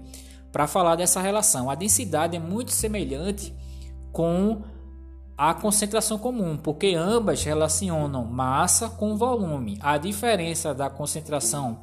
para 0.51 0.67
falar 0.67 0.95
dessa 0.95 1.21
relação. 1.21 1.69
A 1.69 1.75
densidade 1.75 2.35
é 2.35 2.39
muito 2.39 2.71
semelhante 2.71 3.53
com 4.11 4.63
a 5.37 5.53
concentração 5.53 6.17
comum, 6.17 6.57
porque 6.57 6.95
ambas 6.95 7.43
relacionam 7.43 8.25
massa 8.25 8.89
com 8.89 9.17
volume. 9.17 9.77
A 9.81 9.97
diferença 9.97 10.73
da 10.73 10.89
concentração 10.89 11.81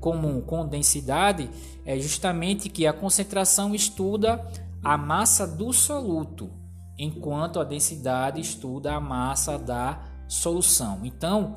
comum 0.00 0.40
com 0.40 0.66
densidade 0.66 1.50
é 1.84 1.98
justamente 1.98 2.68
que 2.68 2.86
a 2.86 2.92
concentração 2.92 3.74
estuda 3.74 4.44
a 4.82 4.96
massa 4.96 5.46
do 5.46 5.72
soluto 5.72 6.50
enquanto 6.98 7.60
a 7.60 7.64
densidade 7.64 8.40
estuda 8.40 8.94
a 8.94 9.00
massa 9.00 9.58
da 9.58 10.00
solução. 10.28 11.00
Então, 11.04 11.56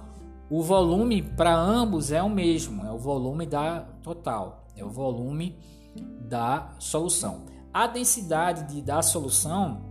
o 0.49 0.61
volume 0.61 1.21
para 1.21 1.55
ambos 1.55 2.11
é 2.11 2.21
o 2.21 2.29
mesmo, 2.29 2.85
é 2.85 2.91
o 2.91 2.97
volume 2.97 3.45
da 3.45 3.81
total, 4.01 4.67
é 4.75 4.83
o 4.83 4.89
volume 4.89 5.57
da 6.21 6.73
solução. 6.79 7.45
A 7.73 7.87
densidade 7.87 8.73
de, 8.73 8.81
da 8.81 9.01
solução 9.01 9.81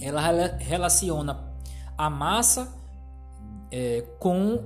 ela 0.00 0.20
relaciona 0.58 1.50
a 1.98 2.08
massa 2.08 2.72
é, 3.70 4.02
com 4.18 4.64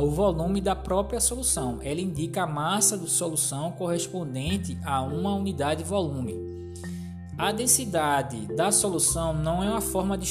o 0.00 0.10
volume 0.10 0.60
da 0.60 0.74
própria 0.74 1.20
solução. 1.20 1.78
Ela 1.82 2.00
indica 2.00 2.42
a 2.42 2.46
massa 2.46 2.96
da 2.96 3.06
solução 3.06 3.72
correspondente 3.72 4.78
a 4.84 5.02
uma 5.02 5.34
unidade 5.34 5.82
de 5.82 5.88
volume. 5.88 6.54
A 7.36 7.50
densidade 7.50 8.46
da 8.54 8.70
solução 8.70 9.34
não 9.34 9.62
é 9.62 9.68
uma 9.68 9.80
forma 9.80 10.16
de 10.16 10.24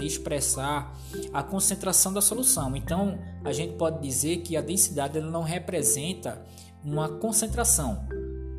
expressar 0.00 0.92
a 1.32 1.42
concentração 1.44 2.12
da 2.12 2.20
solução. 2.20 2.74
Então, 2.74 3.18
a 3.44 3.52
gente 3.52 3.74
pode 3.74 4.02
dizer 4.02 4.38
que 4.38 4.56
a 4.56 4.60
densidade 4.60 5.20
não 5.20 5.42
representa 5.42 6.44
uma 6.84 7.08
concentração. 7.08 8.04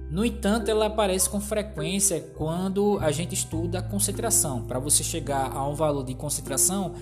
No 0.10 0.24
entanto, 0.24 0.70
ela 0.70 0.88
aparece 0.88 1.30
com 1.30 1.40
frequência 1.42 2.22
quando 2.38 2.98
a 3.00 3.12
gente 3.12 3.34
estuda 3.34 3.80
a 3.80 3.82
concentração. 3.82 4.62
Para 4.64 4.80
você 4.80 5.04
chegar 5.04 5.52
a 5.56 5.68
um 5.68 5.74
valor 5.74 6.04
de 6.04 6.14
concentração, 6.16 6.94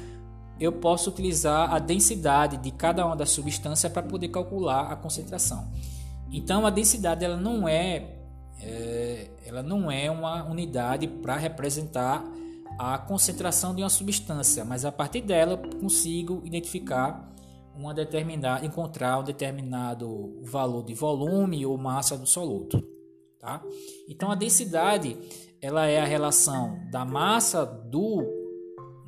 eu 0.60 0.74
posso 0.74 1.10
utilizar 1.10 1.74
a 1.74 1.80
densidade 1.80 2.58
de 2.58 2.72
cada 2.72 3.06
uma 3.06 3.16
das 3.16 3.30
substâncias 3.30 3.92
para 3.92 4.04
poder 4.04 4.28
calcular 4.30 4.92
a 4.92 4.96
concentração. 4.96 5.68
Então, 6.32 6.66
a 6.66 6.70
densidade 6.70 7.24
ela 7.24 7.38
não 7.38 7.68
é 7.68 8.20
é, 8.62 9.28
ela 9.46 9.64
não 9.64 9.90
é 9.90 10.12
uma 10.12 10.44
unidade 10.44 11.08
para 11.08 11.36
representar 11.38 12.24
a 12.78 12.98
concentração 12.98 13.74
de 13.74 13.82
uma 13.82 13.90
substância, 13.90 14.64
mas 14.64 14.86
a 14.86 14.92
partir 14.92 15.22
dela 15.22 15.54
eu 15.54 15.80
consigo 15.80 16.42
identificar 16.46 17.30
uma 17.76 17.94
determinada, 17.94 18.66
encontrar 18.66 19.20
um 19.20 19.24
determinado 19.24 20.40
valor 20.44 20.84
de 20.84 20.94
volume 20.94 21.66
ou 21.66 21.78
massa 21.78 22.18
do 22.18 22.26
soluto, 22.26 22.84
tá? 23.40 23.62
Então 24.08 24.32
a 24.32 24.36
densidade 24.36 25.18
ela 25.62 25.88
é 25.88 26.00
a 26.00 26.06
relação 26.06 26.80
da 26.92 27.04
massa 27.04 27.66
do 27.66 28.39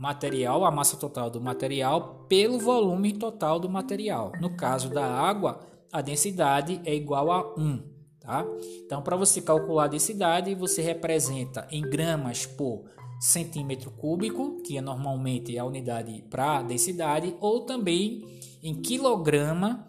material, 0.01 0.65
a 0.65 0.71
massa 0.71 0.97
total 0.97 1.29
do 1.29 1.39
material 1.39 2.25
pelo 2.27 2.57
volume 2.57 3.13
total 3.13 3.59
do 3.59 3.69
material. 3.69 4.31
No 4.41 4.57
caso 4.57 4.89
da 4.89 5.05
água, 5.05 5.59
a 5.91 6.01
densidade 6.01 6.81
é 6.83 6.95
igual 6.95 7.31
a 7.31 7.53
1. 7.55 7.83
Tá? 8.19 8.43
Então, 8.83 9.03
para 9.03 9.15
você 9.15 9.41
calcular 9.41 9.83
a 9.83 9.87
densidade, 9.87 10.55
você 10.55 10.81
representa 10.81 11.67
em 11.71 11.81
gramas 11.83 12.47
por 12.47 12.85
centímetro 13.19 13.91
cúbico, 13.91 14.63
que 14.63 14.75
é 14.75 14.81
normalmente 14.81 15.55
a 15.59 15.65
unidade 15.65 16.23
para 16.31 16.63
densidade, 16.63 17.35
ou 17.39 17.61
também 17.61 18.25
em 18.63 18.73
quilograma 18.81 19.87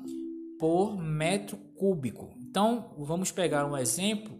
por 0.58 0.94
metro 0.94 1.56
cúbico. 1.74 2.34
Então, 2.36 2.92
vamos 2.98 3.32
pegar 3.32 3.64
um 3.64 3.78
exemplo 3.78 4.38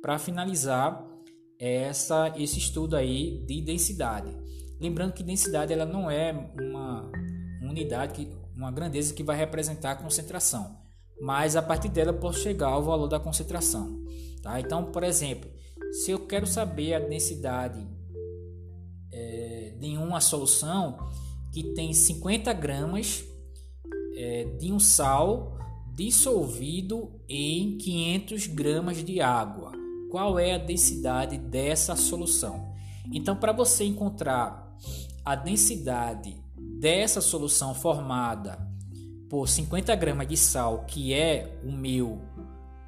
para 0.00 0.18
finalizar 0.18 1.06
essa, 1.58 2.32
esse 2.34 2.58
estudo 2.58 2.96
aí 2.96 3.44
de 3.46 3.60
densidade. 3.60 4.34
Lembrando 4.82 5.12
que 5.12 5.22
densidade 5.22 5.72
ela 5.72 5.86
não 5.86 6.10
é 6.10 6.32
uma 6.58 7.10
unidade, 7.62 8.28
uma 8.54 8.70
grandeza 8.70 9.14
que 9.14 9.22
vai 9.22 9.36
representar 9.36 9.92
a 9.92 9.96
concentração 9.96 10.82
mas 11.22 11.54
a 11.54 11.62
partir 11.62 11.88
dela 11.88 12.10
eu 12.10 12.18
posso 12.18 12.40
chegar 12.40 12.66
ao 12.66 12.82
valor 12.82 13.06
da 13.06 13.20
concentração. 13.20 14.04
Tá? 14.42 14.58
Então, 14.58 14.86
por 14.86 15.04
exemplo, 15.04 15.48
se 15.92 16.10
eu 16.10 16.26
quero 16.26 16.48
saber 16.48 16.94
a 16.94 16.98
densidade 16.98 17.86
é, 19.12 19.72
de 19.78 19.96
uma 19.96 20.20
solução 20.20 20.98
que 21.52 21.62
tem 21.74 21.92
50 21.92 22.52
gramas 22.54 23.24
é, 24.16 24.46
de 24.58 24.72
um 24.72 24.80
sal 24.80 25.56
dissolvido 25.94 27.20
em 27.28 27.78
500 27.78 28.48
gramas 28.48 29.04
de 29.04 29.20
água. 29.20 29.70
Qual 30.10 30.40
é 30.40 30.54
a 30.54 30.58
densidade 30.58 31.38
dessa 31.38 31.94
solução? 31.94 32.72
Então, 33.12 33.36
para 33.36 33.52
você 33.52 33.84
encontrar 33.84 34.71
a 35.24 35.34
densidade 35.34 36.36
dessa 36.56 37.20
solução 37.20 37.74
formada 37.74 38.58
por 39.28 39.48
50 39.48 39.94
gramas 39.96 40.28
de 40.28 40.36
sal, 40.36 40.84
que 40.86 41.14
é 41.14 41.58
o 41.64 41.72
meu 41.72 42.20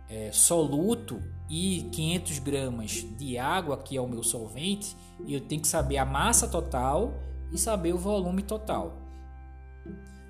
é, 0.08 0.30
soluto, 0.32 1.20
e 1.48 1.88
500 1.92 2.38
gramas 2.38 3.06
de 3.18 3.38
água, 3.38 3.76
que 3.76 3.96
é 3.96 4.00
o 4.00 4.08
meu 4.08 4.22
solvente, 4.22 4.96
eu 5.26 5.40
tenho 5.40 5.60
que 5.60 5.68
saber 5.68 5.98
a 5.98 6.04
massa 6.04 6.48
total 6.48 7.12
e 7.52 7.58
saber 7.58 7.92
o 7.94 7.98
volume 7.98 8.42
total. 8.42 8.92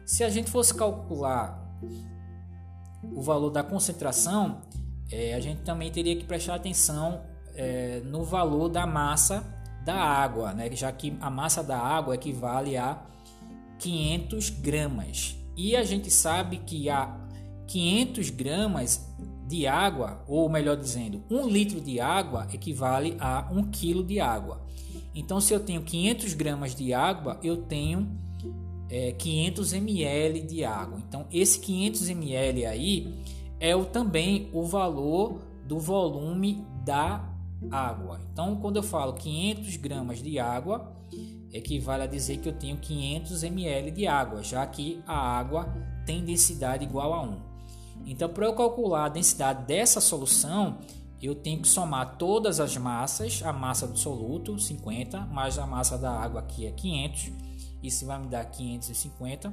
Se 0.04 0.24
a 0.24 0.28
gente 0.28 0.50
fosse 0.50 0.74
calcular 0.74 1.62
o 3.02 3.22
valor 3.22 3.50
da 3.50 3.62
concentração, 3.62 4.62
é, 5.10 5.34
a 5.34 5.40
gente 5.40 5.62
também 5.62 5.90
teria 5.90 6.16
que 6.16 6.24
prestar 6.24 6.56
atenção 6.56 7.22
é, 7.54 8.00
no 8.04 8.24
valor 8.24 8.68
da 8.68 8.86
massa 8.86 9.44
da 9.84 9.94
água, 9.94 10.52
né? 10.52 10.70
já 10.72 10.90
que 10.90 11.16
a 11.20 11.30
massa 11.30 11.62
da 11.62 11.78
água 11.78 12.14
equivale 12.14 12.76
a 12.76 13.02
500 13.78 14.50
gramas. 14.50 15.36
E 15.56 15.76
a 15.76 15.84
gente 15.84 16.10
sabe 16.10 16.58
que 16.58 16.88
a 16.88 17.16
500 17.66 18.30
gramas 18.30 19.14
de 19.46 19.66
água, 19.66 20.22
ou 20.26 20.48
melhor 20.48 20.76
dizendo, 20.76 21.22
um 21.30 21.46
litro 21.46 21.80
de 21.80 22.00
água 22.00 22.48
equivale 22.52 23.16
a 23.20 23.48
um 23.52 23.64
quilo 23.64 24.02
de 24.02 24.20
água. 24.20 24.62
Então, 25.14 25.40
se 25.40 25.52
eu 25.52 25.60
tenho 25.60 25.82
500 25.82 26.34
gramas 26.34 26.74
de 26.74 26.92
água, 26.92 27.38
eu 27.42 27.58
tenho 27.58 28.08
é, 28.90 29.12
500 29.12 29.72
ml 29.74 30.40
de 30.40 30.64
água. 30.64 30.98
Então, 31.06 31.26
esse 31.32 31.60
500 31.60 32.08
ml 32.08 32.66
aí 32.66 33.14
é 33.60 33.76
o, 33.76 33.84
também 33.84 34.48
o 34.52 34.64
valor 34.64 35.40
do 35.66 35.78
volume 35.78 36.64
da 36.84 37.33
água. 37.70 38.20
Então, 38.32 38.56
quando 38.56 38.76
eu 38.76 38.82
falo 38.82 39.12
500 39.14 39.76
gramas 39.76 40.22
de 40.22 40.38
água, 40.38 40.92
equivale 41.52 42.02
a 42.02 42.06
dizer 42.06 42.38
que 42.38 42.48
eu 42.48 42.52
tenho 42.52 42.76
500 42.76 43.42
ml 43.44 43.90
de 43.90 44.06
água, 44.06 44.42
já 44.42 44.66
que 44.66 45.02
a 45.06 45.16
água 45.16 45.72
tem 46.04 46.24
densidade 46.24 46.84
igual 46.84 47.12
a 47.12 47.22
1. 47.22 47.54
Então, 48.06 48.28
para 48.28 48.46
eu 48.46 48.54
calcular 48.54 49.06
a 49.06 49.08
densidade 49.08 49.64
dessa 49.64 50.00
solução, 50.00 50.78
eu 51.22 51.34
tenho 51.34 51.62
que 51.62 51.68
somar 51.68 52.16
todas 52.18 52.60
as 52.60 52.76
massas, 52.76 53.40
a 53.42 53.52
massa 53.52 53.86
do 53.86 53.98
soluto, 53.98 54.58
50, 54.58 55.20
mais 55.26 55.58
a 55.58 55.66
massa 55.66 55.96
da 55.96 56.10
água, 56.10 56.42
que 56.42 56.66
é 56.66 56.70
500, 56.72 57.32
isso 57.82 58.04
vai 58.04 58.18
me 58.18 58.26
dar 58.26 58.44
550, 58.44 59.52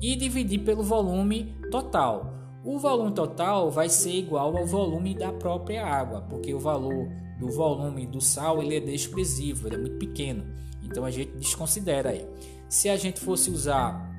e 0.00 0.16
dividir 0.16 0.64
pelo 0.64 0.82
volume 0.82 1.54
total. 1.70 2.32
O 2.64 2.78
volume 2.78 3.12
total 3.12 3.70
vai 3.70 3.88
ser 3.88 4.12
igual 4.12 4.56
ao 4.56 4.66
volume 4.66 5.14
da 5.14 5.32
própria 5.32 5.86
água, 5.86 6.22
porque 6.22 6.52
o 6.52 6.58
valor 6.58 7.08
do 7.38 7.50
volume 7.50 8.06
do 8.06 8.20
sal 8.20 8.62
ele 8.62 8.76
é 8.76 8.80
desprezível, 8.80 9.66
ele 9.68 9.76
é 9.76 9.78
muito 9.78 9.98
pequeno, 9.98 10.44
então 10.82 11.04
a 11.04 11.10
gente 11.10 11.32
desconsidera 11.32 12.10
aí. 12.10 12.26
Se 12.68 12.88
a 12.88 12.96
gente 12.96 13.20
fosse 13.20 13.50
usar 13.50 14.10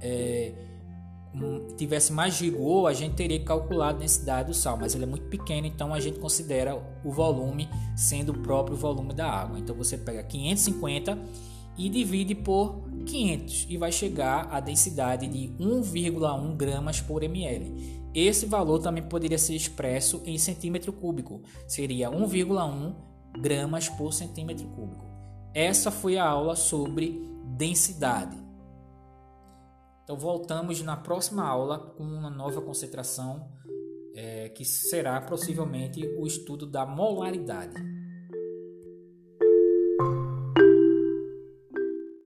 é, 0.00 0.52
tivesse 1.76 2.12
mais 2.12 2.40
rigor, 2.40 2.86
a 2.86 2.92
gente 2.92 3.14
teria 3.14 3.38
que 3.38 3.44
calcular 3.44 3.90
a 3.90 3.92
densidade 3.92 4.48
do 4.48 4.54
sal, 4.54 4.76
mas 4.76 4.94
ele 4.94 5.04
é 5.04 5.06
muito 5.06 5.28
pequeno, 5.28 5.66
então 5.66 5.92
a 5.92 6.00
gente 6.00 6.18
considera 6.18 6.76
o 7.04 7.12
volume 7.12 7.68
sendo 7.94 8.32
o 8.32 8.38
próprio 8.38 8.76
volume 8.76 9.12
da 9.12 9.28
água. 9.28 9.58
Então 9.58 9.74
você 9.74 9.98
pega 9.98 10.22
550 10.22 11.18
e 11.76 11.88
divide 11.90 12.34
por 12.34 12.88
500 13.04 13.66
e 13.68 13.76
vai 13.76 13.92
chegar 13.92 14.48
à 14.50 14.60
densidade 14.60 15.26
de 15.26 15.52
1,1 15.62 16.56
gramas 16.56 17.00
por 17.00 17.22
ml. 17.22 18.05
Esse 18.16 18.46
valor 18.46 18.78
também 18.78 19.02
poderia 19.02 19.36
ser 19.36 19.54
expresso 19.54 20.22
em 20.24 20.38
centímetro 20.38 20.90
cúbico, 20.90 21.42
seria 21.68 22.10
1,1 22.10 22.94
gramas 23.38 23.90
por 23.90 24.10
centímetro 24.10 24.66
cúbico. 24.68 25.04
Essa 25.52 25.90
foi 25.90 26.16
a 26.16 26.26
aula 26.26 26.56
sobre 26.56 27.20
densidade. 27.58 28.34
Então 30.02 30.16
voltamos 30.16 30.80
na 30.80 30.96
próxima 30.96 31.46
aula 31.46 31.78
com 31.78 32.04
uma 32.04 32.30
nova 32.30 32.62
concentração 32.62 33.52
é, 34.14 34.48
que 34.48 34.64
será 34.64 35.20
possivelmente 35.20 36.02
o 36.18 36.26
estudo 36.26 36.64
da 36.64 36.86
molaridade. 36.86 37.74